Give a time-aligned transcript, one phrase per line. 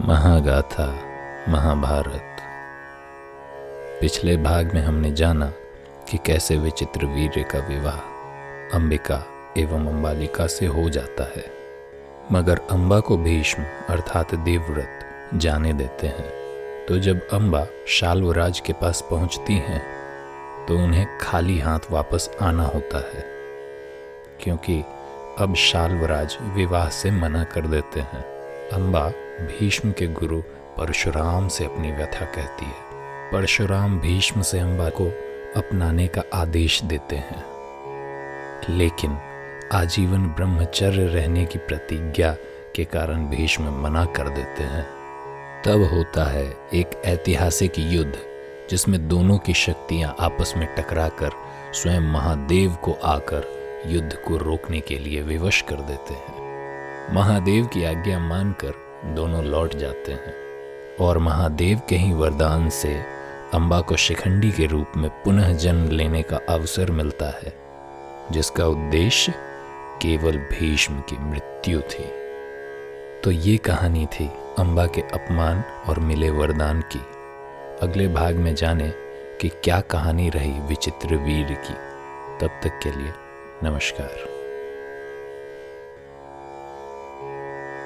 [0.00, 0.86] महागाथा,
[1.48, 2.36] महाभारत।
[4.00, 5.46] पिछले भाग में हमने जाना
[6.10, 7.96] कि कैसे विचित्र वीर्य का विवाह
[8.74, 9.26] अंबिका
[9.58, 11.44] एवं अंबालिका से हो जाता है।
[12.32, 15.00] मगर अंबा को भीष्म अर्थात देवव्रत
[15.34, 16.32] जाने देते हैं।
[16.88, 19.82] तो जब अंबा शाल्वराज के पास पहुँचती हैं
[20.66, 23.24] तो उन्हें खाली हाथ वापस आना होता है।
[24.40, 24.84] क्योंकि
[25.38, 28.24] अब शाल्वराज विवाह से मना कर देते हैं।
[28.72, 30.42] अंबा भीष्म के गुरु
[30.78, 32.88] परशुराम से अपनी व्यथा कहती है।
[33.32, 35.08] परशुराम भीष्म से अम्बा को
[35.56, 37.44] अपनाने का आदेश देते हैं।
[38.70, 39.18] लेकिन
[39.72, 42.36] आजीवन ब्रह्मचर्य रहने की प्रतिज्ञा
[42.76, 44.86] के कारण भीष्म मना कर देते हैं।
[45.64, 48.18] तब होता है एक ऐतिहासिक युद्ध,
[48.70, 51.30] जिसमें दोनों की शक्तियाँ आपस में टकराकर
[51.74, 56.38] स्वयं महादेव को आकर युद्ध को रोकने के लिए विवश कर देते हैं।
[57.14, 60.34] महादेव की आज्ञा मानकर दोनों लौट जाते हैं
[61.00, 63.02] और महादेव के ही वरदान से
[63.54, 67.52] अम्बा को शिखंडी के रूप में पुनः जन्म लेने का अवसर मिलता है,
[68.32, 69.32] जिसका उद्देश्य
[70.02, 72.10] केवल भीष्म की मृत्यु थी।
[73.24, 77.00] तो ये कहानी थी अम्बा के अपमान और मिले वरदान की।
[77.82, 78.92] अगले भाग में जाने
[79.40, 81.74] कि क्या कहानी रही विचित्र वीर की।
[82.40, 83.12] तब तक के लिए
[83.62, 84.37] नमस्कार।